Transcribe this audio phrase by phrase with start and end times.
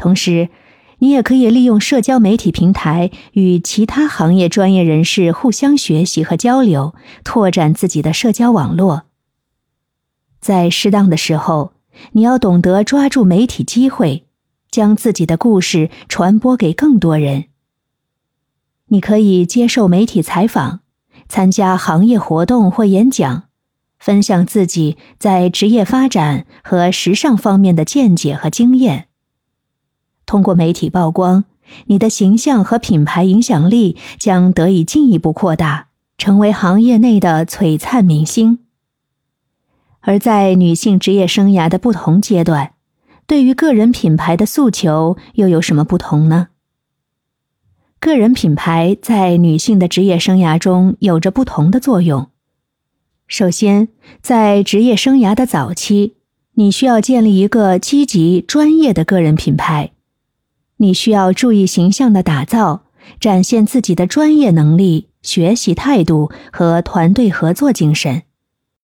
[0.00, 0.48] 同时，
[1.00, 9.02] 你也可以利用社交媒体平台与其他行业专业人士互相学习和交流，拓展自己的社交网络。
[10.40, 11.74] 在适当的时候，
[12.12, 14.24] 你要懂得抓住媒体机会，
[14.70, 17.44] 将自己的故事传播给更多人。
[18.86, 20.80] 你可以接受媒体采访，
[21.28, 23.44] 参加行业活动或演讲，
[23.98, 29.08] 分享自己在职业发展和时尚方面的见解和经验。
[30.30, 31.42] 通过媒体曝光，
[31.86, 38.60] 你的形象和品牌影响力将得以进一步扩大，成为行业内的璀璨明星。
[39.98, 42.74] 而在女性职业生涯的不同阶段，
[43.26, 46.50] 对于个人品牌的诉求又有什么不同呢？
[47.98, 52.28] 个人品牌在女性的职业生涯中有着不同的作用。
[53.26, 53.88] 首先，
[54.22, 56.14] 在职业生涯的早期，
[56.54, 59.90] 你需要建立一个积极、专业的个人品牌。
[60.82, 62.84] 你需要注意形象的打造，
[63.20, 68.22] 展现自己的专业能力、学习态度和团队合作精神。